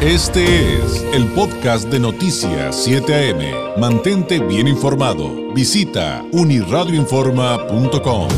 Este 0.00 0.76
es 0.78 1.02
el 1.12 1.26
podcast 1.32 1.88
de 1.88 1.98
Noticias 1.98 2.84
7 2.84 3.32
AM. 3.32 3.80
Mantente 3.80 4.38
bien 4.38 4.68
informado. 4.68 5.52
Visita 5.52 6.24
uniradioinforma.com. 6.30 8.28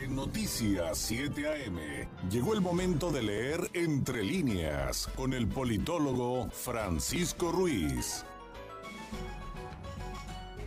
En 0.00 0.14
Noticias 0.14 0.98
7 0.98 1.48
AM 1.48 1.78
llegó 2.30 2.54
el 2.54 2.60
momento 2.60 3.10
de 3.10 3.22
leer 3.24 3.68
entre 3.72 4.22
líneas 4.22 5.08
con 5.16 5.32
el 5.32 5.48
politólogo 5.48 6.48
Francisco 6.52 7.50
Ruiz. 7.50 8.24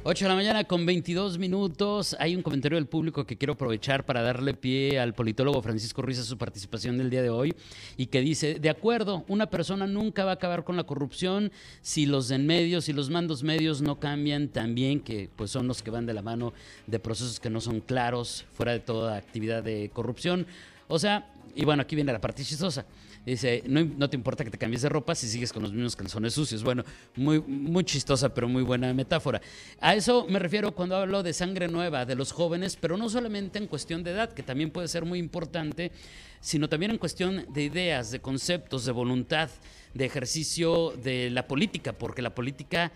8 0.07 0.25
de 0.25 0.29
la 0.29 0.35
mañana 0.35 0.63
con 0.65 0.85
22 0.85 1.39
minutos. 1.39 2.15
Hay 2.19 2.35
un 2.35 2.43
comentario 2.43 2.75
del 2.75 2.85
público 2.85 3.25
que 3.25 3.37
quiero 3.37 3.53
aprovechar 3.53 4.05
para 4.05 4.21
darle 4.21 4.53
pie 4.53 4.99
al 4.99 5.15
politólogo 5.15 5.63
Francisco 5.63 6.03
Ruiz 6.03 6.19
a 6.19 6.23
su 6.23 6.37
participación 6.37 6.99
del 6.99 7.09
día 7.09 7.23
de 7.23 7.31
hoy 7.31 7.55
y 7.97 8.05
que 8.05 8.21
dice, 8.21 8.59
de 8.59 8.69
acuerdo, 8.69 9.25
una 9.27 9.47
persona 9.47 9.87
nunca 9.87 10.23
va 10.23 10.29
a 10.29 10.33
acabar 10.35 10.63
con 10.63 10.77
la 10.77 10.83
corrupción 10.83 11.51
si 11.81 12.05
los 12.05 12.29
en 12.29 12.45
medios 12.45 12.87
y 12.87 12.93
los 12.93 13.09
mandos 13.09 13.41
medios 13.41 13.81
no 13.81 13.99
cambian 13.99 14.49
también, 14.49 14.99
que 14.99 15.27
pues 15.35 15.49
son 15.49 15.67
los 15.67 15.81
que 15.81 15.89
van 15.89 16.05
de 16.05 16.13
la 16.13 16.21
mano 16.21 16.53
de 16.85 16.99
procesos 16.99 17.39
que 17.39 17.49
no 17.49 17.59
son 17.59 17.79
claros, 17.79 18.45
fuera 18.53 18.73
de 18.73 18.81
toda 18.81 19.17
actividad 19.17 19.63
de 19.63 19.89
corrupción. 19.91 20.45
O 20.87 20.99
sea, 20.99 21.31
y 21.55 21.63
bueno, 21.63 21.81
aquí 21.81 21.95
viene 21.95 22.11
la 22.11 22.19
parte 22.19 22.43
chistosa. 22.43 22.85
Dice, 23.25 23.63
no, 23.65 24.07
te 24.07 24.15
importa 24.15 24.43
que 24.43 24.51
te 24.51 24.57
cambies 24.57 24.83
de 24.83 24.89
ropa 24.89 25.15
si 25.15 25.27
sigues 25.27 25.51
con 25.51 25.63
los 25.63 25.73
mismos 25.73 25.95
calzones 25.95 26.33
sucios. 26.33 26.63
Bueno, 26.63 26.83
muy, 27.15 27.39
muy 27.41 27.83
chistosa, 27.83 28.31
pero 28.31 28.47
muy 28.47 28.61
buena 28.61 28.93
metáfora. 28.93 29.41
A 29.79 29.95
eso 29.95 30.27
me 30.29 30.37
refiero 30.37 30.75
cuando 30.75 30.95
hablo 30.97 31.23
de 31.23 31.33
sangre 31.33 31.67
nueva, 31.67 32.05
de 32.05 32.13
los 32.13 32.31
jóvenes, 32.31 32.77
pero 32.79 32.97
no 32.97 33.09
solamente 33.09 33.57
en 33.57 33.65
cuestión 33.65 34.03
de 34.03 34.11
edad, 34.11 34.31
que 34.33 34.43
también 34.43 34.69
puede 34.69 34.87
ser 34.87 35.05
muy 35.05 35.17
importante, 35.17 35.91
sino 36.39 36.69
también 36.69 36.91
en 36.91 36.97
cuestión 36.99 37.45
de 37.51 37.63
ideas, 37.63 38.11
de 38.11 38.19
conceptos, 38.19 38.85
de 38.85 38.91
voluntad, 38.91 39.49
de 39.95 40.05
ejercicio 40.05 40.93
de 41.03 41.31
la 41.31 41.47
política, 41.47 41.93
porque 41.93 42.21
la 42.21 42.35
política 42.35 42.91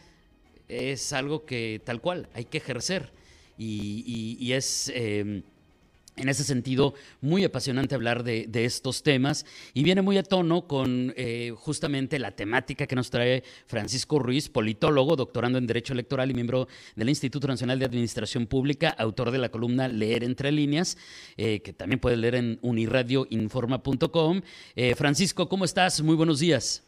es 0.68 1.12
algo 1.14 1.46
que 1.46 1.81
tal 1.84 2.02
cual 2.02 2.30
hay 2.36 2.46
que 2.46 2.59
ejercer 2.59 3.12
y, 3.58 4.52
es... 4.52 4.92
Eh, 4.94 5.42
en 6.20 6.30
ese 6.30 6.44
sentido, 6.44 6.94
muy 7.22 7.44
apasionante 7.44 7.95
hablar 7.95 8.23
de, 8.23 8.48
estos 8.59 9.03
temas 9.03 9.45
y 9.73 9.84
viene 9.84 10.02
muy 10.02 10.17
a 10.17 10.23
tono 10.23 10.67
con 10.67 11.14
eh, 11.16 11.53
justamente 11.56 12.20
la 12.20 12.31
temática 12.31 12.88
que 12.88 12.95
nos 12.95 13.09
trae 13.09 13.44
Francisco 13.67 14.20
Ruiz, 14.20 14.50
politólogo, 14.50 15.16
doctorando 15.16 15.58
en 15.58 15.66
Derecho 15.66 15.94
Electoral 15.94 16.30
y 16.30 16.34
miembro 16.34 16.67
del 16.95 17.09
Instituto 17.09 17.47
Nacional 17.47 17.80
de 17.80 17.86
Administración 17.86 18.47
Pública, 18.47 18.90
autor 18.90 19.31
de 19.31 19.38
la 19.38 19.50
columna 19.50 19.88
Leer 19.88 20.23
entre 20.23 20.52
líneas, 20.52 20.97
eh, 21.38 21.62
que 21.62 21.72
también 21.72 22.00
puede 22.00 22.17
leer 22.17 22.36
en 22.36 22.59
uniradioinforma.com. 22.62 24.42
Eh, 24.75 24.95
Francisco, 24.95 25.47
¿cómo 25.47 25.64
estás? 25.64 26.02
Muy 26.02 26.16
buenos 26.16 26.40
días. 26.40 26.86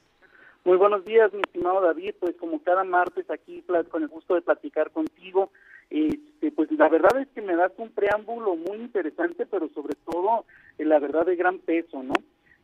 Muy 0.63 0.77
buenos 0.77 1.03
días, 1.05 1.33
mi 1.33 1.39
estimado 1.39 1.81
David. 1.81 2.13
Pues 2.19 2.35
como 2.35 2.61
cada 2.61 2.83
martes 2.83 3.29
aquí 3.31 3.63
con 3.89 4.03
el 4.03 4.09
gusto 4.09 4.35
de 4.35 4.41
platicar 4.41 4.91
contigo 4.91 5.51
este, 5.91 6.51
pues 6.51 6.71
la 6.71 6.87
verdad 6.87 7.19
es 7.19 7.27
que 7.29 7.41
me 7.41 7.55
das 7.55 7.73
un 7.77 7.89
preámbulo 7.89 8.55
muy 8.55 8.77
interesante, 8.77 9.45
pero 9.45 9.67
sobre 9.69 9.95
todo 10.09 10.45
eh, 10.77 10.85
la 10.85 10.99
verdad 10.99 11.25
de 11.25 11.35
gran 11.35 11.59
peso, 11.59 12.01
¿no? 12.01 12.13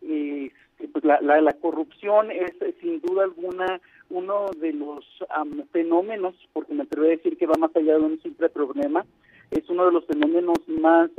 Este, 0.01 0.87
pues 0.87 1.03
la, 1.03 1.19
la, 1.21 1.53
corrupción 1.53 2.31
es 2.31 2.53
sin 2.79 3.01
duda 3.01 3.23
alguna 3.23 3.81
uno 4.09 4.45
de 4.57 4.71
los 4.71 5.05
fenómenos, 5.71 6.35
porque 6.53 6.73
me 6.73 6.83
atrevo 6.83 7.07
a 7.07 7.09
decir 7.09 7.37
que 7.37 7.47
va 7.47 7.55
más 7.59 7.75
allá 7.75 7.97
de 7.97 8.05
un 8.05 8.21
simple 8.21 8.47
problema, 8.47 9.05
es 9.51 9.67
uno 9.69 9.85
de 9.85 9.91
los 9.91 10.05
fenómenos 10.05 10.57
más 10.67 11.09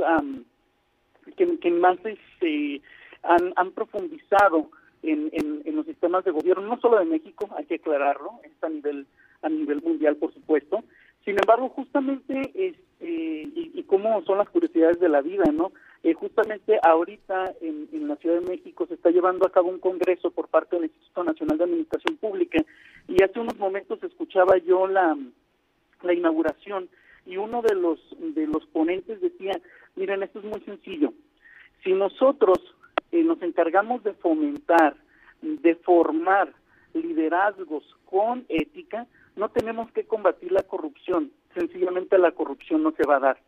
que, 1.37 1.71
más 1.71 1.99
este, 2.05 2.81
han, 3.23 3.53
han 3.57 3.73
profundizado 3.73 4.71
en, 5.03 5.29
en, 5.33 5.63
en, 5.65 5.77
los 5.77 5.87
sistemas 5.87 6.25
de 6.25 6.31
gobierno, 6.31 6.67
no 6.67 6.81
solo 6.81 6.99
de 6.99 7.05
México, 7.05 7.49
hay 7.57 7.67
que 7.67 7.77
aclararlo, 7.77 8.41
es 8.45 8.53
a 8.63 8.69
nivel, 8.69 9.07
a 9.43 9.49
nivel 9.49 9.83
mundial, 9.83 10.17
por 10.17 10.33
supuesto, 10.33 10.83
sin 11.29 11.37
embargo, 11.37 11.69
justamente, 11.69 12.41
este, 12.55 13.51
y, 13.55 13.83
cómo 13.83 14.23
son 14.23 14.39
las 14.39 14.49
curiosidades 14.49 14.99
de 14.99 15.11
la 15.11 15.21
vida, 15.21 15.45
¿no? 15.53 15.73
Eh, 16.03 16.15
justamente 16.15 16.79
ahorita 16.83 17.53
en, 17.61 18.09
la 18.09 18.17
Ciudad 18.17 18.41
de 18.41 18.49
México 18.49 18.87
se 18.87 18.95
está 18.95 19.11
llevando 19.11 19.47
a 19.47 19.53
cabo 19.53 19.69
un 19.69 19.79
congreso 19.79 20.31
por 20.31 20.49
parte 20.49 20.77
del 20.77 20.87
Instituto 20.87 21.25
Nacional 21.25 21.59
de 21.59 21.65
Administración 21.65 22.17
Pública 22.17 22.65
y 23.09 23.23
hace 23.23 23.41
unos 23.41 23.59
momentos 23.59 24.03
escuchaba 24.03 24.57
yo 24.57 24.87
la, 24.87 25.19
la 26.01 26.15
inauguración 26.15 26.89
y 27.27 27.37
uno 27.37 27.61
de 27.61 27.75
los 27.75 28.01
de 28.19 28.47
los 28.47 28.65
ponentes 28.69 29.21
decía, 29.21 29.61
miren, 29.97 30.23
esto 30.23 30.39
es 30.39 30.47
muy 30.47 30.61
sencillo. 30.61 31.13
Si 31.85 31.93
nosotros 31.93 32.59
eh, 33.13 33.23
nos 33.23 33.43
encargamos 33.43 34.03
de 34.03 34.15
fomentar, 34.15 34.97
de 35.43 35.75
formar 35.75 36.55
liderazgos 36.95 37.85
con 38.07 38.47
ética, 38.49 39.07
no 39.39 39.49
tenemos 39.51 39.91
que 39.93 40.05
combatir 40.05 40.53
la 40.53 40.65
corrupción 42.59 42.83
no 42.83 42.93
se 42.93 43.07
va 43.07 43.17
a 43.17 43.21
dar. 43.21 43.39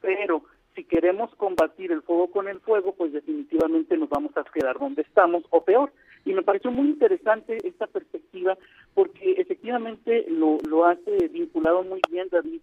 Pero 0.00 0.42
si 0.74 0.84
queremos 0.84 1.34
combatir 1.36 1.92
el 1.92 2.02
fuego 2.02 2.30
con 2.30 2.48
el 2.48 2.60
fuego, 2.60 2.94
pues 2.94 3.12
definitivamente 3.12 3.96
nos 3.96 4.08
vamos 4.08 4.36
a 4.36 4.44
quedar 4.44 4.78
donde 4.78 5.02
estamos 5.02 5.44
o 5.50 5.64
peor. 5.64 5.92
Y 6.24 6.32
me 6.32 6.42
pareció 6.42 6.70
muy 6.70 6.88
interesante 6.88 7.58
esta 7.66 7.86
perspectiva 7.86 8.56
porque 8.94 9.32
efectivamente 9.32 10.26
lo, 10.28 10.58
lo 10.68 10.86
hace 10.86 11.28
vinculado 11.28 11.82
muy 11.82 12.00
bien 12.10 12.28
David 12.30 12.60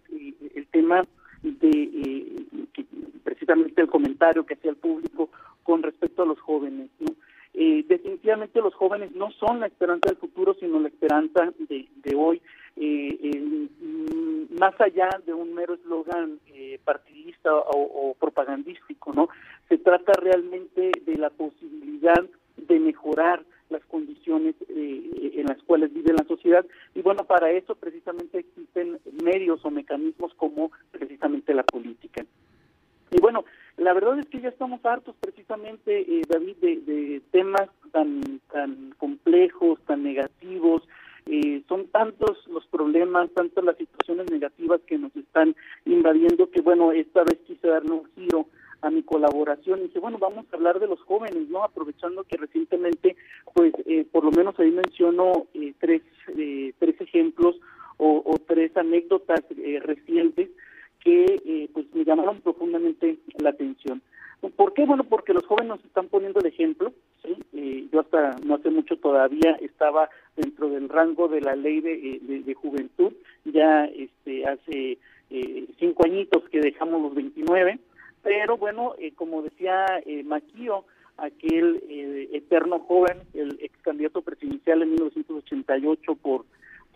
el 0.54 0.66
tema 0.68 1.06
de 1.42 1.70
eh, 1.70 2.46
precisamente 3.24 3.80
el 3.80 3.88
comentario 3.88 4.44
que 4.44 4.54
hacía 4.54 4.70
el 4.70 4.76
público 4.76 5.30
con 5.62 5.82
respecto 5.82 6.22
a 6.22 6.26
los 6.26 6.40
jóvenes. 6.40 6.90
¿no? 6.98 7.12
Eh, 7.54 7.84
definitivamente 7.86 8.60
los 8.60 8.74
jóvenes 8.74 9.12
no 9.14 9.30
son 9.32 9.60
la 9.60 9.66
esperanza 9.66 10.08
del 10.08 10.18
futuro, 10.18 10.54
sino 10.58 10.80
la 10.80 10.88
esperanza 10.88 11.52
de, 11.68 12.14
hoy. 12.16 12.40
Eh, 12.76 13.68
más 14.62 14.80
allá 14.80 15.08
de 15.26 15.34
un 15.34 15.54
mero 15.54 15.74
eslogan 15.74 16.38
eh, 16.54 16.78
partidista 16.84 17.52
o, 17.52 18.14
propagandístico, 18.14 19.12
¿no? 19.12 19.28
Se 19.68 19.76
trata 19.76 20.12
realmente 20.12 20.92
de 21.04 21.16
la 21.16 21.30
posibilidad 21.30 22.22
de 22.56 22.78
mejorar 22.78 23.42
las 23.70 23.84
condiciones 23.86 24.54
eh, 24.68 25.32
en 25.34 25.46
las 25.46 25.60
cuales 25.64 25.92
vive 25.92 26.12
la 26.12 26.24
sociedad 26.28 26.64
y 26.94 27.02
bueno, 27.02 27.24
para 27.24 27.50
eso 27.50 27.74
precisamente 27.74 28.38
existen 28.38 29.00
medios 29.24 29.64
o 29.64 29.70
mecanismos 29.72 30.32
como 30.34 30.70
precisamente 30.92 31.54
la 31.54 31.64
política. 31.64 32.24
Y 33.10 33.20
bueno, 33.20 33.44
la 33.78 33.92
verdad 33.94 34.20
es 34.20 34.28
que 34.28 34.42
ya 34.42 34.50
estamos 34.50 34.84
hartos 34.84 35.16
precisamente, 35.20 36.06
David, 36.28 36.56
de, 36.58 36.76
de, 36.82 37.22
temas 37.32 37.68
tan, 37.90 38.40
tan 38.52 38.94
complejos, 38.96 39.80
tan 39.86 40.04
negativos, 40.04 40.86
eh, 41.34 41.62
son 41.66 41.86
tantos 41.86 42.46
los 42.46 42.66
problemas, 42.66 43.30
tantas 43.32 43.64
las 43.64 43.78
situaciones 43.78 44.30
negativas 44.30 44.82
que 44.86 44.98
nos 44.98 45.16
están 45.16 45.56
invadiendo 45.86 46.50
que 46.50 46.60
bueno, 46.60 46.92
esta 46.92 47.24
vez 47.24 47.38
quise 47.46 47.68
darle 47.68 47.92
un 47.92 48.04
giro 48.14 48.48
a 48.82 48.90
mi 48.90 49.02
colaboración 49.02 49.78
y 49.78 49.82
dije, 49.84 49.98
bueno, 49.98 50.18
vamos 50.18 50.44
a 50.44 50.56
hablar 50.56 50.78
de 50.78 50.88
los 50.88 51.00
jóvenes, 51.00 51.48
¿no? 51.48 51.64
Aprovechando 51.64 52.24
que 52.24 52.36
recientemente, 52.36 53.16
pues, 53.54 53.72
eh, 53.86 54.04
por 54.12 54.24
lo 54.24 54.30
menos 54.30 54.58
ahí 54.60 54.70
menciono 54.70 55.46
eh, 55.54 55.72
tres, 55.80 56.02
tres 56.78 57.00
ejemplos 57.00 57.58
o, 57.96 58.22
o 58.26 58.34
tres 58.46 58.76
anécdotas 58.76 59.40
recientes 59.84 60.50
que, 61.02 61.70
pues, 61.72 61.86
me 61.94 62.04
llamaron 62.04 62.42
profundamente 62.42 63.16
la 63.38 63.50
atención. 63.50 64.02
¿Por 64.50 64.74
qué? 64.74 64.84
Bueno, 64.84 65.04
porque 65.04 65.32
los 65.32 65.46
jóvenes 65.46 65.68
nos 65.68 65.84
están 65.84 66.08
poniendo 66.08 66.40
el 66.40 66.46
ejemplo. 66.46 66.88
Eh, 66.88 67.01
yo 67.92 68.00
hasta 68.00 68.36
no 68.44 68.54
hace 68.54 68.70
mucho 68.70 68.96
todavía 68.96 69.52
estaba 69.60 70.08
dentro 70.36 70.70
del 70.70 70.88
rango 70.88 71.28
de 71.28 71.42
la 71.42 71.54
ley 71.54 71.80
de, 71.80 71.92
eh, 71.92 72.42
de, 72.44 72.54
juventud, 72.54 73.12
ya 73.44 73.84
este 73.84 74.46
hace 74.46 74.98
eh, 75.30 75.66
cinco 75.78 76.04
añitos 76.04 76.42
que 76.48 76.60
dejamos 76.60 77.02
los 77.02 77.14
29, 77.14 77.78
pero 78.22 78.56
bueno, 78.56 78.94
eh, 78.98 79.12
como 79.14 79.42
decía 79.42 79.86
eh, 80.06 80.22
Maquío, 80.22 80.84
aquel 81.18 81.82
eh, 81.88 82.28
eterno 82.32 82.78
joven, 82.80 83.18
el 83.34 83.58
ex 83.60 83.76
candidato 83.82 84.22
presidencial 84.22 84.82
en 84.82 84.90
1988 84.90 86.14
por 86.16 86.44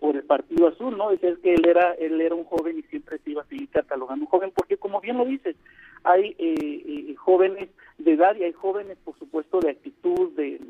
por 0.00 0.16
el 0.16 0.24
Partido 0.24 0.68
Azul, 0.68 0.96
¿no? 0.96 1.10
Decía 1.10 1.34
que 1.42 1.54
él 1.54 1.66
era 1.66 1.92
él 1.94 2.20
era 2.20 2.34
un 2.34 2.44
joven 2.44 2.78
y 2.78 2.82
siempre 2.82 3.18
se 3.18 3.30
iba 3.30 3.42
a 3.42 3.46
seguir 3.46 3.68
catalogando 3.68 4.24
un 4.24 4.30
joven, 4.30 4.52
porque 4.54 4.76
como 4.76 5.00
bien 5.00 5.16
lo 5.16 5.24
dices, 5.24 5.56
hay 6.04 6.36
eh, 6.38 6.82
eh, 6.86 7.14
jóvenes 7.16 7.68
de 7.98 8.12
edad 8.12 8.36
y 8.36 8.44
hay 8.44 8.52
jóvenes, 8.52 8.98
por 9.04 9.18
supuesto, 9.18 9.60
de 9.60 9.70
actitud, 9.70 10.32
de, 10.32 10.60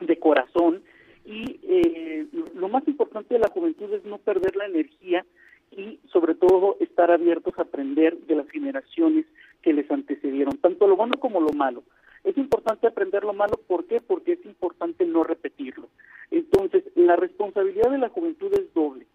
de, 0.00 0.18
corazón. 0.18 0.82
Y 1.24 1.60
eh, 1.62 2.26
lo 2.54 2.68
más 2.68 2.86
importante 2.88 3.34
de 3.34 3.40
la 3.40 3.48
juventud 3.48 3.92
es 3.92 4.04
no 4.04 4.18
perder 4.18 4.56
la 4.56 4.66
energía 4.66 5.24
y 5.70 6.00
sobre 6.10 6.34
todo 6.34 6.76
estar 6.80 7.10
abiertos 7.10 7.54
a 7.58 7.62
aprender 7.62 8.16
de 8.18 8.34
las 8.34 8.48
generaciones 8.48 9.26
que 9.62 9.72
les 9.72 9.90
antecedieron, 9.90 10.56
tanto 10.58 10.86
lo 10.86 10.96
bueno 10.96 11.14
como 11.18 11.40
lo 11.40 11.52
malo. 11.52 11.82
Es 12.24 12.36
importante 12.36 12.86
aprender 12.86 13.24
lo 13.24 13.32
malo, 13.32 13.60
¿por 13.66 13.86
qué? 13.86 14.00
Porque 14.00 14.32
es 14.32 14.44
importante 14.44 15.06
no 15.06 15.24
repetirlo. 15.24 15.88
Entonces, 16.30 16.84
la 16.94 17.16
responsabilidad 17.16 17.90
de 17.90 17.98
la 17.98 18.08
juventud 18.08 18.52
es 18.52 18.72
doble. 18.74 19.06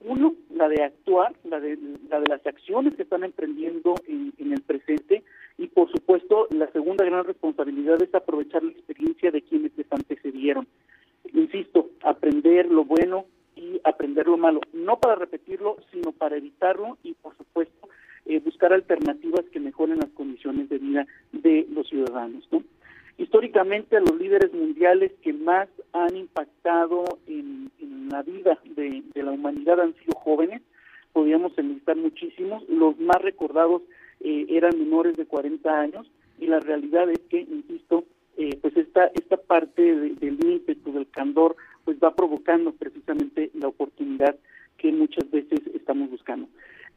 Uno, 0.00 0.34
la 0.50 0.68
de 0.68 0.82
actuar, 0.82 1.34
la 1.44 1.60
de, 1.60 1.78
la 2.08 2.20
de 2.20 2.25
las 2.36 2.46
acciones 2.46 2.94
que 2.94 3.02
están 3.02 3.24
emprendiendo 3.24 3.94
en, 4.06 4.32
el 4.52 4.60
presente 4.62 5.24
y 5.58 5.66
por 5.68 5.90
supuesto 5.90 6.46
segunda 6.76 7.04
gran 7.06 7.24
responsabilidad 7.24 8.02
es 8.02 8.14
aprovechar 8.14 8.62
la 8.62 8.70
experiencia 8.70 9.30
de 9.30 9.40
quienes 9.40 9.72
les 9.76 9.90
antecedieron. 9.90 10.66
Insisto, 11.32 11.88
aprender 12.02 12.70
lo 12.70 12.84
bueno 12.84 13.24
y 13.56 13.80
aprender 13.84 14.26
lo 14.26 14.36
malo, 14.36 14.60
no 14.74 15.00
para 15.00 15.14
repetirlo, 15.14 15.78
sino 15.90 16.12
para 16.12 16.36
evitarlo 16.36 16.98
y, 17.02 17.14
por 17.14 17.34
supuesto, 17.38 17.88
eh, 18.26 18.40
buscar 18.40 18.74
alternativas 18.74 19.46
que 19.50 19.58
mejoren 19.58 19.98
las 19.98 20.10
condiciones 20.10 20.68
de 20.68 20.78
vida 20.78 21.06
de 21.32 21.66
los 21.72 21.88
ciudadanos. 21.88 22.46
¿no? 22.52 22.62
Históricamente, 23.16 23.98
los 23.98 24.14
líderes 24.20 24.52
mundiales 24.52 25.12
que 25.22 25.32
más 25.32 25.68
han 25.94 26.14
impactado 26.14 27.04
en, 27.26 27.70
la 28.10 28.22
vida 28.22 28.58
de, 28.76 29.02
la 29.14 29.32
humanidad 29.32 29.80
han 29.80 29.94
sido 29.94 30.14
jóvenes, 30.16 30.62
podríamos 31.16 31.56
enlistar 31.56 31.96
muchísimos, 31.96 32.62
los 32.68 33.00
más 33.00 33.22
recordados 33.22 33.80
eh, 34.20 34.44
eran 34.50 34.78
menores 34.78 35.16
de 35.16 35.24
40 35.24 35.80
años 35.80 36.06
y 36.38 36.46
la 36.46 36.60
realidad 36.60 37.08
es 37.08 37.20
que, 37.30 37.40
insisto, 37.40 38.04
eh, 38.36 38.58
pues 38.60 38.76
esta, 38.76 39.06
esta 39.14 39.38
parte 39.38 39.80
del 39.82 40.38
ímpetu, 40.44 40.92
del 40.92 41.08
candor, 41.08 41.56
pues 41.86 41.96
va 42.04 42.14
provocando 42.14 42.72
precisamente 42.72 43.50
la 43.54 43.68
oportunidad 43.68 44.36
que 44.76 44.92
muchas 44.92 45.30
veces 45.30 45.58
estamos 45.72 46.10
buscando. 46.10 46.48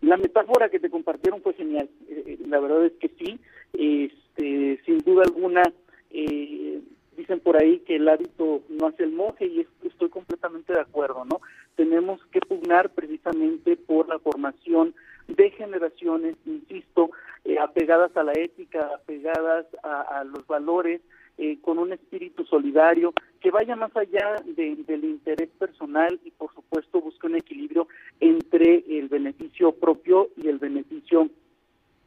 La 0.01 0.17
metáfora 0.17 0.67
que 0.67 0.81
te 0.81 0.89
compartieron 0.89 1.41
fue 1.41 1.53
genial, 1.53 1.89
eh, 2.09 2.37
la 2.45 2.59
verdad 2.59 2.87
es 2.87 2.93
que 2.99 3.09
sí, 3.17 3.39
este, 3.71 4.81
sin 4.85 4.97
duda 4.97 5.23
alguna 5.23 5.63
eh, 6.09 6.81
dicen 7.19 7.39
por 7.41 7.61
ahí 7.61 7.79
que 7.79 7.97
el 7.97 8.07
hábito 8.07 8.63
no 8.69 8.87
hace 8.87 9.03
el 9.03 9.11
monje 9.11 9.45
y 9.45 9.65
estoy 9.83 10.09
completamente 10.09 10.73
de 10.73 10.79
acuerdo, 10.79 11.25
¿no? 11.25 11.41
Tenemos 11.75 12.19
que 12.31 12.39
pugnar 12.39 12.91
precisamente 12.91 13.75
la 14.09 14.19
formación 14.19 14.93
de 15.27 15.51
generaciones, 15.51 16.35
insisto, 16.45 17.11
eh, 17.45 17.57
apegadas 17.59 18.15
a 18.17 18.23
la 18.23 18.33
ética, 18.33 18.89
apegadas 18.95 19.65
a, 19.83 20.23
los 20.25 20.45
valores, 20.47 21.01
eh, 21.37 21.57
con 21.61 21.79
un 21.79 21.93
espíritu 21.93 22.43
solidario, 22.45 23.13
que 23.39 23.51
vaya 23.51 23.75
más 23.75 23.95
allá 23.95 24.43
del 24.45 25.03
interés 25.05 25.49
personal 25.57 26.19
y 26.25 26.31
por 26.31 26.53
supuesto 26.53 26.99
busque 26.99 27.27
un 27.27 27.35
equilibrio 27.35 27.87
entre 28.19 28.83
el 28.89 29.07
beneficio 29.07 29.71
propio 29.71 30.29
y 30.35 30.49
el 30.49 30.57
beneficio 30.57 31.29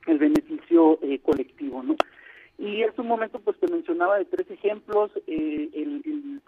el 0.06 0.19
beneficio 0.19 0.99
eh, 1.02 1.20
colectivo, 1.20 1.82
¿no? 1.82 1.96
Y 2.58 2.82
hace 2.82 3.00
un 3.00 3.08
momento 3.08 3.40
pues 3.40 3.58
te 3.58 3.69
mencionaba 3.69 4.19
de 4.19 4.25
tres 4.25 4.50
ejemplos, 4.50 5.10
eh, 5.26 5.70
el, 5.75 6.40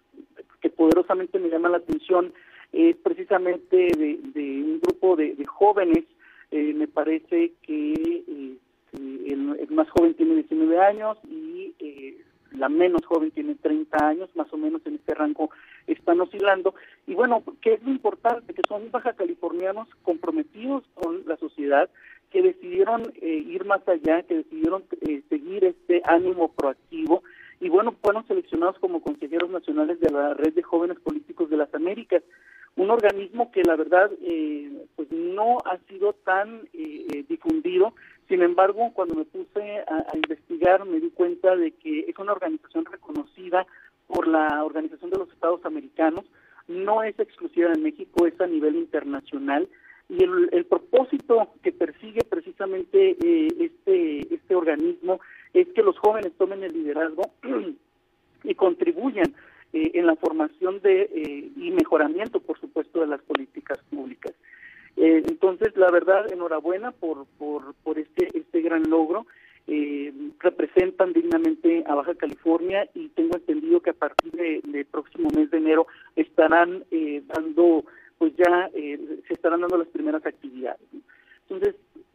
que 0.60 0.70
poderosamente 0.70 1.38
me 1.38 1.48
llama 1.48 1.68
la 1.68 1.78
atención 1.78 2.32
es 2.74 2.96
precisamente 2.96 3.76
de, 3.96 4.18
un 4.34 4.80
grupo 4.80 5.16
de, 5.16 5.36
jóvenes, 5.46 6.04
eh, 6.50 6.72
me 6.74 6.88
parece 6.88 7.52
que 7.62 8.24
este, 8.94 9.32
el, 9.32 9.70
más 9.70 9.88
joven 9.90 10.14
tiene 10.14 10.34
19 10.34 10.78
años 10.78 11.18
y 11.28 11.74
eh, 11.78 12.16
la 12.52 12.68
menos 12.68 13.04
joven 13.04 13.30
tiene 13.30 13.54
30 13.54 14.06
años, 14.06 14.30
más 14.34 14.52
o 14.52 14.56
menos 14.56 14.82
en 14.86 14.94
este 14.96 15.14
rango 15.14 15.50
están 15.86 16.20
oscilando. 16.20 16.74
Y 17.06 17.14
bueno, 17.14 17.42
¿qué 17.60 17.74
es 17.74 17.82
lo 17.82 17.90
importante? 17.90 18.54
Que 18.54 18.62
son 18.68 18.90
baja 18.90 19.14
californianos 19.14 19.88
comprometidos 20.02 20.84
con 20.94 21.22
la 21.26 21.36
sociedad, 21.36 21.90
que 22.30 22.42
decidieron 22.42 23.12
eh, 23.20 23.44
ir 23.46 23.64
más 23.64 23.86
allá, 23.88 24.22
que 24.22 24.36
decidieron 24.36 24.84
eh, 25.02 25.22
seguir 25.28 25.64
este 25.64 26.02
ánimo 26.04 26.52
proactivo 26.52 27.22
y 27.60 27.68
bueno, 27.68 27.94
fueron 28.02 28.26
seleccionados 28.26 28.78
como 28.78 29.00
consejeros 29.00 29.48
nacionales 29.50 30.00
de 30.00 30.10
la 30.10 30.34
Red 30.34 30.54
de 30.54 30.62
Jóvenes 30.62 30.98
Políticos 31.00 31.48
de 31.48 31.56
las 31.56 31.72
Américas, 31.74 32.22
un 32.76 32.90
organismo 32.90 33.52
que 33.52 33.62
la 33.62 33.76
verdad 33.76 34.10
eh, 34.22 34.86
pues 34.96 35.10
no 35.12 35.58
ha 35.64 35.78
sido 35.88 36.12
tan 36.12 36.68
difundido, 37.28 37.94
sin 38.28 38.42
embargo, 38.42 38.90
cuando 38.94 39.14
me 39.14 39.24
puse 39.24 39.80
a, 39.86 40.16
investigar 40.16 40.84
me 40.86 41.00
di 41.00 41.10
cuenta 41.10 41.54
de 41.56 41.72
que 41.72 42.00
es 42.08 42.18
una 42.18 42.32
organización 42.32 42.84
reconocida 42.86 43.66
por 44.06 44.26
la 44.26 44.64
Organización 44.64 45.10
de 45.10 45.18
los 45.18 45.30
Estados 45.30 45.64
Americanos, 45.64 46.24
no 46.66 47.02
es 47.02 47.18
exclusiva 47.18 47.70
de 47.70 47.80
México, 47.80 48.26
es 48.26 48.40
a 48.40 48.46
nivel 48.46 48.76
internacional. 48.76 49.68
Y 50.08 50.22
el, 50.22 50.66
propósito 50.66 51.48
que 51.62 51.72
persigue 51.72 52.22
precisamente 52.24 53.16
eh, 53.22 53.48
este, 53.58 54.34
este 54.34 54.54
organismo 54.54 55.20
es 55.52 55.68
que 55.68 55.82
los 55.82 55.98
jóvenes 55.98 56.32
tomen 56.36 56.62
el 56.62 56.72
liderazgo 56.72 57.30
y 58.44 58.54
contribuyan 58.54 59.34
eh, 59.74 59.90
en 59.94 60.06
la 60.06 60.16
formación 60.16 60.80
de 60.80 61.02
eh, 61.02 61.50
y 61.56 61.70
mejoramiento, 61.72 62.40
por 62.40 62.58
supuesto, 62.58 63.00
de 63.00 63.08
las 63.08 63.20
políticas 63.22 63.78
públicas. 63.90 64.32
entonces, 64.96 65.76
la 65.76 65.90
verdad, 65.90 66.32
enhorabuena 66.32 66.92
por, 66.92 67.26
por, 67.38 67.74
por 67.82 67.98
este, 67.98 68.28
este 68.32 68.62
gran 68.62 68.88
logro. 68.88 69.26
representan 70.38 71.12
dignamente 71.12 71.84
a 71.86 71.94
Baja 71.94 72.14
California 72.14 72.88
y 72.94 73.08
tengo 73.08 73.36
entendido 73.36 73.80
que 73.80 73.90
a 73.90 74.00
partir 74.04 74.32
del 74.32 74.84
próximo 74.86 75.28
mes 75.36 75.50
de 75.50 75.58
enero 75.58 75.86
estarán 76.16 76.84
dando 77.26 77.84
pues 78.18 78.32
ya 78.36 78.70
eh, 78.74 78.98
se 79.26 79.34
estarán 79.34 79.60
dando 79.60 79.78
las 79.78 79.88
primeras 79.88 80.24
actividades. 80.24 80.80
Entonces, 81.48 81.74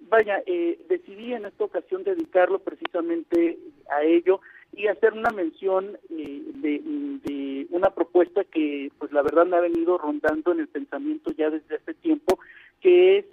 vaya, 0.09 0.41
eh, 0.45 0.79
decidí 0.89 1.33
en 1.33 1.45
esta 1.45 1.63
ocasión 1.63 2.03
dedicarlo 2.03 2.59
precisamente 2.59 3.59
a 3.89 4.03
ello 4.03 4.41
y 4.73 4.87
hacer 4.87 5.13
una 5.13 5.31
mención 5.31 5.97
eh, 6.09 6.41
de, 6.55 7.67
una 7.71 7.91
propuesta 7.91 8.43
que, 8.43 8.91
pues 8.97 9.11
la 9.11 9.21
verdad 9.21 9.45
me 9.45 9.57
ha 9.57 9.61
venido 9.61 9.97
rondando 9.97 10.51
en 10.51 10.61
el 10.61 10.67
pensamiento 10.67 11.31
ya 11.31 11.49
desde 11.49 11.75
hace 11.75 11.93
tiempo, 11.93 12.39
que 12.81 13.19
es 13.19 13.25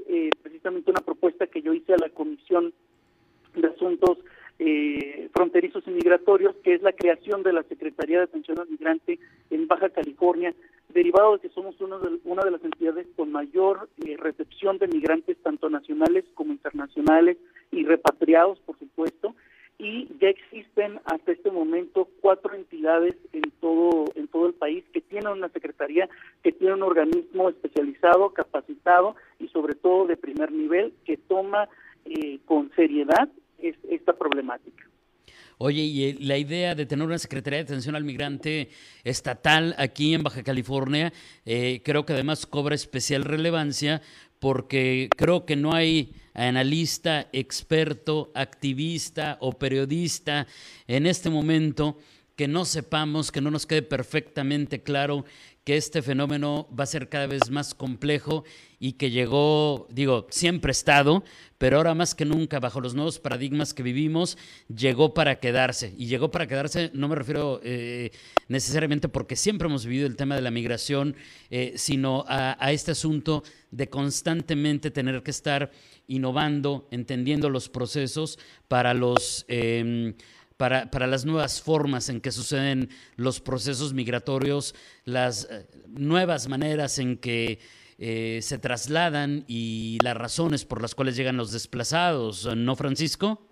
precisamente 0.43 0.91
una 0.91 1.01
propuesta 1.01 1.47
que 1.47 1.63
yo 1.63 1.73
hice 1.73 1.95
a 1.95 1.99
la 1.99 2.11
Comisión 2.11 2.73
de 3.55 3.69
Asuntos 3.69 4.19
eh, 4.59 5.29
fronterizos 5.35 5.85
y 5.87 5.91
migratorios, 5.91 6.57
que 6.65 6.75
es 6.75 6.83
la 6.83 6.93
creación 6.93 7.43
de 7.43 7.53
la 7.53 7.63
Secretaría 7.65 8.19
de 8.19 8.25
Atención 8.25 8.59
al 8.59 8.69
Migrante 8.69 9.19
en 9.51 9.67
Baja 9.67 9.91
California, 9.91 10.55
derivado 10.89 11.35
de 11.35 11.41
que 11.41 11.55
somos 11.55 11.79
una 11.81 11.99
de, 11.99 12.19
una 12.25 12.43
de 12.43 12.53
las 12.53 12.65
entidades 12.65 13.07
con 13.17 13.33
mayor 13.33 13.91
eh, 14.07 14.17
recepción 14.17 14.79
de 14.79 14.89
migrantes, 14.89 15.37
tanto 15.43 15.69
nacionales 15.69 16.25
como 16.35 16.53
internacionales, 16.53 17.37
y 17.71 17.85
repatriados, 17.85 18.59
por 18.61 18.79
supuesto, 18.79 19.35
y 19.79 20.09
ya 20.21 20.29
existen 20.29 21.01
hasta 21.05 21.33
este 21.33 21.51
momento 21.51 22.09
cuatro 22.21 22.55
entidades 22.55 23.15
en 23.33 23.51
todo 23.61 24.07
en 24.15 24.27
todo 24.29 24.47
el 24.47 24.55
país 24.55 24.85
que 24.93 25.01
tienen 25.01 25.33
una 25.33 25.49
secretaría, 25.51 26.09
que 26.43 26.53
tiene 26.53 26.75
un 26.75 26.83
organismo 26.83 27.51
especializado, 27.51 28.31
capacitado 28.31 29.17
y 29.39 29.49
sobre 29.49 29.75
todo 29.75 30.07
de 30.07 30.17
primer 30.17 30.51
nivel 30.51 30.95
que 31.05 31.17
toma 31.17 31.69
eh, 32.07 32.39
con 32.47 32.71
seriedad 32.75 33.29
esta 33.59 34.13
problemática. 34.13 34.85
Oye, 35.59 35.83
y 35.83 36.05
eh, 36.05 36.17
la 36.21 36.37
idea 36.37 36.75
de 36.75 36.85
tener 36.85 37.07
una 37.07 37.19
Secretaría 37.19 37.59
de 37.59 37.65
Atención 37.65 37.97
al 37.97 38.05
Migrante 38.05 38.69
estatal 39.05 39.75
aquí 39.79 40.13
en 40.13 40.23
Baja 40.23 40.43
California, 40.43 41.13
eh, 41.47 41.81
creo 41.83 42.05
que 42.05 42.13
además 42.13 42.47
cobra 42.47 42.75
especial 42.75 43.25
relevancia 43.25 44.03
porque 44.39 45.09
creo 45.17 45.47
que 45.47 45.57
no 45.57 45.73
hay 45.73 46.13
analista, 46.37 47.29
experto, 47.33 48.31
activista 48.35 49.39
o 49.41 49.53
periodista 49.53 50.47
en 50.87 51.07
este 51.07 51.31
momento 51.31 51.99
que 52.37 52.49
no 52.49 52.65
sepamos, 52.65 53.33
que 53.33 53.41
no 53.41 53.51
nos 53.51 53.67
quede 53.67 53.83
perfectamente 53.83 54.83
claro 54.83 55.25
que 55.67 55.77
este 55.77 56.01
fenómeno 56.01 56.69
va 56.79 56.85
a 56.85 56.87
ser 56.87 57.09
cada 57.09 57.27
vez 57.27 57.51
más 57.51 57.75
complejo 57.75 58.45
y 58.79 58.93
que 58.93 59.11
llegó, 59.11 59.89
digo, 59.91 60.29
siempre 60.31 60.71
estado, 60.71 61.25
pero 61.59 61.79
ahora 61.79 61.93
más 61.93 62.15
que 62.15 62.25
nunca, 62.25 62.61
bajo 62.61 62.81
los 62.81 62.95
nuevos 62.95 63.19
paradigmas 63.19 63.75
que 63.75 63.83
vivimos, 63.83 64.39
llegó 64.69 65.13
para 65.13 65.41
quedarse. 65.41 65.93
Y 65.99 66.07
llegó 66.07 66.31
para 66.31 66.47
quedarse, 66.47 66.93
no 66.95 67.09
me 67.09 67.17
refiero 67.17 67.61
eh, 67.65 68.13
necesariamente 68.47 69.09
porque 69.09 69.35
siempre 69.35 69.67
hemos 69.67 69.85
vivido 69.87 70.07
el 70.07 70.15
tema 70.15 70.37
de 70.37 70.43
la 70.43 70.53
migración, 70.53 71.17
eh, 71.51 71.73
sino 71.75 72.25
a, 72.29 72.71
este 72.71 72.93
asunto 72.93 73.43
de 73.73 73.89
constantemente 73.89 74.93
tener 74.93 75.25
que 75.25 75.33
estar 75.33 75.73
innovando, 76.07 76.87
entendiendo 76.93 77.51
los 77.51 77.69
procesos 77.69 78.39
para 78.69 78.95
los... 78.95 79.45
Em, 79.49 80.15
para, 80.57 80.91
para, 80.91 81.07
las 81.07 81.25
nuevas 81.25 81.61
formas 81.61 82.09
en 82.09 82.21
que 82.21 82.33
suceden 82.33 82.89
los 83.17 83.41
procesos 83.41 83.93
migratorios, 83.93 84.75
las 85.05 85.49
eh, 85.51 85.67
nuevas 85.89 86.49
maneras 86.49 86.99
en 86.99 87.19
que 87.19 87.59
eh, 87.99 88.41
se 88.43 88.59
trasladan 88.59 89.45
y 89.49 89.99
las 90.03 90.17
razones 90.17 90.65
por 90.65 90.83
las 90.83 90.95
cuales 90.95 91.17
llegan 91.17 91.37
los 91.37 91.53
desplazados, 91.53 92.49
¿no, 92.57 92.77
Francisco? 92.77 93.47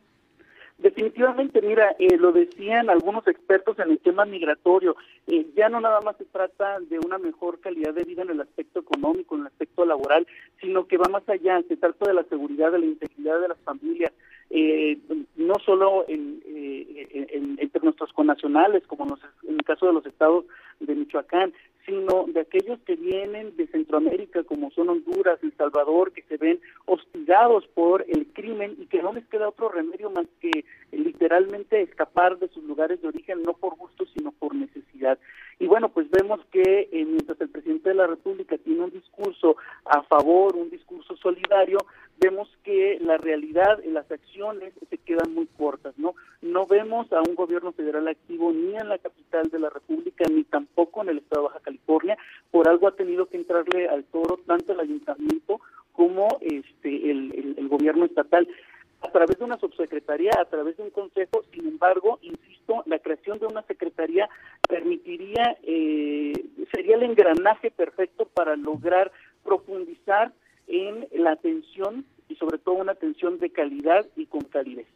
Definitivamente, 0.84 1.62
mira, 1.62 1.96
eh, 1.98 2.18
lo 2.18 2.30
decían 2.30 2.90
algunos 2.90 3.26
expertos 3.26 3.78
en 3.78 3.90
el 3.90 3.98
tema 4.00 4.26
migratorio, 4.26 4.94
ya 5.56 5.70
no 5.70 5.80
nada 5.80 6.02
más 6.02 6.14
se 6.18 6.26
trata 6.26 6.78
de 6.78 6.98
una 6.98 7.16
mejor 7.16 7.58
calidad 7.60 7.94
de 7.94 8.04
vida 8.04 8.20
en 8.20 8.28
el 8.28 8.42
aspecto 8.42 8.80
económico, 8.80 9.34
en 9.34 9.40
el 9.40 9.46
aspecto 9.46 9.86
laboral, 9.86 10.26
sino 10.60 10.86
que 10.86 10.98
va 10.98 11.08
más 11.08 11.26
allá, 11.26 11.62
se 11.66 11.78
trata 11.78 12.06
de 12.06 12.12
la 12.12 12.24
seguridad, 12.24 12.70
de 12.70 12.80
la 12.80 12.84
integridad 12.84 13.40
de 13.40 13.48
las 13.48 13.58
familias, 13.60 14.12
eh, 14.50 14.98
no 15.36 15.54
solo 15.64 16.04
en, 16.06 16.42
eh, 16.44 17.06
entre 17.56 17.80
nuestros 17.82 18.12
connacionales, 18.12 18.86
como 18.86 19.06
en 19.48 19.54
el 19.54 19.64
caso 19.64 19.86
de 19.86 19.94
los 19.94 20.04
estados 20.04 20.44
de 20.80 20.94
Michoacán, 20.94 21.54
sino 21.86 22.24
de 22.28 22.40
aquellos 22.40 22.78
que 22.80 22.96
vienen 22.96 23.56
de 23.56 23.66
Centroamérica, 23.68 24.42
como 24.44 24.70
son 24.70 24.88
Honduras, 24.88 25.38
El 25.42 25.52
Salvador, 25.56 26.12
que 26.12 26.22
se 26.22 26.36
ven 26.36 26.60
hostigados 26.86 27.66
por 27.68 28.04
el 28.08 28.26
crimen 28.32 28.76
y 28.78 28.86
que 28.86 29.02
no 29.02 29.12
les 29.12 29.26
queda 29.26 29.48
otro 29.48 29.68
remedio 29.68 30.10
más 30.10 30.26
literalmente 31.34 31.82
escapar 31.82 32.38
de 32.38 32.48
sus 32.48 32.62
lugares 32.64 33.02
de 33.02 33.08
origen, 33.08 33.42
no 33.42 33.54
por 33.54 33.76
gusto, 33.76 34.04
sino 34.16 34.30
por 34.32 34.54
necesidad. 34.54 35.18
Y 35.58 35.66
bueno, 35.66 35.88
pues 35.88 36.08
vemos 36.10 36.40
que 36.52 36.88
eh, 36.92 37.04
mientras 37.04 37.40
el 37.40 37.48
presidente 37.48 37.88
de 37.88 37.96
la 37.96 38.06
República 38.06 38.56
tiene 38.58 38.84
un 38.84 38.90
discurso 38.90 39.56
a 39.84 40.02
favor, 40.02 40.54
un 40.54 40.70
discurso 40.70 41.16
solidario, 41.16 41.78
vemos 42.18 42.48
que 42.62 42.98
la 43.00 43.16
realidad 43.16 43.80
y 43.84 43.90
las 43.90 44.10
acciones 44.10 44.74
se 44.88 44.98
quedan 44.98 45.34
muy 45.34 45.46
cortas, 45.58 45.98
¿no? 45.98 46.14
No 46.40 46.66
vemos 46.66 47.12
a 47.12 47.20
un 47.20 47.34
gobierno 47.34 47.72
federal 47.72 48.06
activo 48.06 48.52
ni 48.52 48.76
en 48.76 48.88
la 48.88 48.98
capital 48.98 49.50
de 49.50 49.58
la 49.58 49.70
República, 49.70 50.24
ni 50.30 50.44
tampoco 50.44 51.02
en 51.02 51.08
el 51.10 51.18
estado 51.18 51.42
de 51.42 51.48
Baja 51.48 51.60
California. 51.60 52.16
Por 52.50 52.68
algo 52.68 52.86
ha 52.86 52.96
tenido 52.96 53.26
que 53.26 53.36
entrarle 53.36 53.88
al 53.88 54.04
toro 54.04 54.38
tanto 54.46 54.72
el 54.72 54.80
ayuntamiento 54.80 55.60
como 55.92 56.28
este 56.40 57.10
el, 57.10 57.54
el 57.56 57.68
gobierno 57.68 58.04
estatal 58.04 58.48
a 59.04 59.10
través 59.12 59.38
de 59.38 59.44
una 59.44 59.58
subsecretaría, 59.58 60.30
a 60.40 60.44
través 60.46 60.76
de 60.76 60.82
un 60.82 60.90
consejo. 60.90 61.44
Sin 61.52 61.66
embargo, 61.66 62.18
insisto, 62.22 62.82
la 62.86 62.98
creación 62.98 63.38
de 63.38 63.46
una 63.46 63.62
secretaría 63.62 64.28
permitiría, 64.68 65.58
eh, 65.62 66.32
sería 66.72 66.96
el 66.96 67.02
engranaje 67.02 67.70
perfecto 67.70 68.26
para 68.26 68.56
lograr 68.56 69.12
profundizar 69.42 70.32
en 70.66 71.06
la 71.12 71.32
atención 71.32 72.06
y 72.28 72.36
sobre 72.36 72.58
todo 72.58 72.76
una 72.76 72.92
atención 72.92 73.38
de 73.38 73.50
calidad 73.50 74.06
y 74.16 74.26
con 74.26 74.40
calidez. 74.42 74.86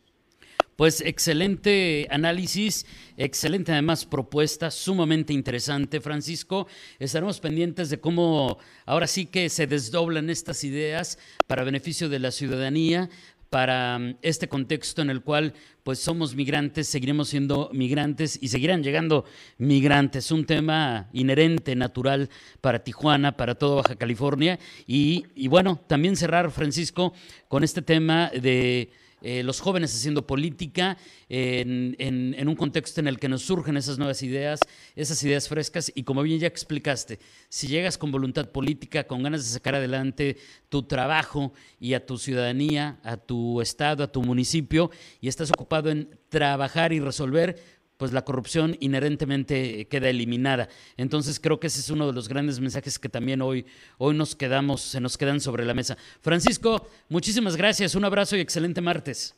Pues 0.78 1.00
excelente 1.00 2.06
análisis, 2.08 2.86
excelente 3.16 3.72
además 3.72 4.06
propuesta, 4.06 4.70
sumamente 4.70 5.32
interesante, 5.32 6.00
Francisco. 6.00 6.68
Estaremos 7.00 7.40
pendientes 7.40 7.90
de 7.90 7.98
cómo 7.98 8.58
ahora 8.86 9.08
sí 9.08 9.26
que 9.26 9.48
se 9.48 9.66
desdoblan 9.66 10.30
estas 10.30 10.62
ideas 10.62 11.18
para 11.48 11.64
beneficio 11.64 12.08
de 12.08 12.20
la 12.20 12.30
ciudadanía, 12.30 13.10
para 13.50 13.98
mm, 13.98 14.16
este 14.22 14.48
contexto 14.48 15.02
en 15.02 15.10
el 15.10 15.22
cual 15.22 15.54
pues 15.82 15.98
somos 15.98 16.34
migrantes, 16.34 16.88
seguiremos 16.88 17.28
siendo 17.28 17.70
migrantes 17.72 18.38
y 18.40 18.48
seguirán 18.48 18.82
llegando 18.82 19.24
migrantes. 19.56 20.30
Un 20.30 20.44
tema 20.44 21.08
inherente, 21.12 21.74
natural 21.74 22.28
para 22.60 22.84
Tijuana, 22.84 23.36
para 23.36 23.54
todo 23.54 23.76
Baja 23.76 23.96
California. 23.96 24.58
Y, 24.86 25.24
y 25.34 25.48
bueno, 25.48 25.80
también 25.86 26.16
cerrar, 26.16 26.50
Francisco, 26.50 27.14
con 27.48 27.64
este 27.64 27.80
tema 27.80 28.30
de 28.30 28.90
eh, 29.22 29.42
los 29.42 29.60
jóvenes 29.60 29.94
haciendo 29.94 30.26
política 30.26 30.96
en, 31.28 31.96
en, 31.98 32.48
un 32.48 32.56
contexto 32.56 33.00
en 33.00 33.08
el 33.08 33.18
que 33.18 33.28
nos 33.28 33.42
surgen 33.42 33.76
esas 33.76 33.98
nuevas 33.98 34.22
ideas, 34.22 34.60
esas 34.96 35.22
ideas 35.22 35.48
frescas. 35.48 35.92
Y 35.94 36.04
como 36.04 36.22
bien 36.22 36.38
ya 36.38 36.46
explicaste, 36.46 37.18
si 37.48 37.66
llegas 37.66 37.98
con 37.98 38.10
voluntad 38.10 38.50
política, 38.50 39.04
con 39.04 39.22
ganas 39.22 39.44
de 39.44 39.50
sacar 39.50 39.74
adelante 39.74 40.36
tu 40.68 40.82
trabajo 40.82 41.52
y 41.80 41.94
a 41.94 42.06
tu 42.06 42.18
ciudadanía, 42.18 42.98
a 43.02 43.16
tu 43.16 43.60
estado, 43.60 44.04
a 44.04 44.12
tu 44.12 44.22
municipio 44.22 44.90
y 45.20 45.28
estás 45.28 45.50
ocupado 45.50 45.90
en 45.90 46.08
trabajar 46.28 46.92
y 46.92 47.00
resolver, 47.00 47.77
pues 47.98 48.12
la 48.12 48.22
corrupción 48.22 48.76
inherentemente 48.80 49.86
queda 49.88 50.08
eliminada. 50.08 50.68
Entonces 50.96 51.38
creo 51.38 51.60
que 51.60 51.66
ese 51.66 51.80
es 51.80 51.90
uno 51.90 52.06
de 52.06 52.14
los 52.14 52.28
grandes 52.28 52.60
mensajes 52.60 52.98
que 52.98 53.10
también 53.10 53.42
hoy, 53.42 53.66
hoy 53.98 54.16
nos 54.16 54.34
quedamos, 54.34 54.80
se 54.80 55.00
nos 55.00 55.18
quedan 55.18 55.40
sobre 55.40 55.66
la 55.66 55.74
mesa. 55.74 55.98
Francisco, 56.22 56.86
muchísimas 57.10 57.56
gracias, 57.56 57.94
un 57.94 58.04
abrazo 58.06 58.36
y 58.36 58.40
excelente 58.40 58.80
martes. 58.80 59.34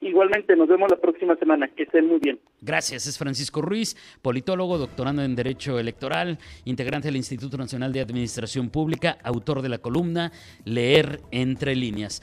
Igualmente, 0.00 0.54
nos 0.54 0.68
vemos 0.68 0.88
la 0.90 0.96
próxima 0.96 1.34
semana. 1.36 1.68
Que 1.68 1.82
estén 1.82 2.06
muy 2.06 2.20
bien. 2.20 2.38
Gracias. 2.60 3.08
Es 3.08 3.18
Francisco 3.18 3.60
Ruiz, 3.62 3.96
politólogo, 4.22 4.78
doctorando 4.78 5.22
en 5.22 5.34
Derecho 5.34 5.78
Electoral, 5.78 6.38
integrante 6.64 7.08
del 7.08 7.16
Instituto 7.16 7.56
Nacional 7.56 7.92
de 7.92 8.00
Administración 8.00 8.70
Pública, 8.70 9.18
autor 9.24 9.60
de 9.60 9.70
la 9.70 9.78
columna 9.78 10.30
Leer 10.64 11.20
entre 11.32 11.74
líneas. 11.74 12.22